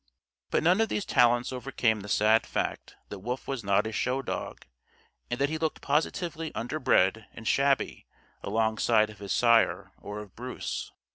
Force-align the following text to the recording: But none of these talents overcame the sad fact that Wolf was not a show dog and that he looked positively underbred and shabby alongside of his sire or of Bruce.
But 0.49 0.63
none 0.63 0.81
of 0.81 0.89
these 0.89 1.05
talents 1.05 1.53
overcame 1.53 1.99
the 1.99 2.09
sad 2.09 2.47
fact 2.47 2.95
that 3.09 3.19
Wolf 3.19 3.47
was 3.47 3.63
not 3.63 3.85
a 3.85 3.91
show 3.91 4.23
dog 4.23 4.65
and 5.29 5.39
that 5.39 5.49
he 5.49 5.59
looked 5.59 5.79
positively 5.79 6.51
underbred 6.55 7.27
and 7.33 7.47
shabby 7.47 8.07
alongside 8.41 9.11
of 9.11 9.19
his 9.19 9.31
sire 9.31 9.91
or 10.01 10.17
of 10.19 10.35
Bruce. 10.35 10.91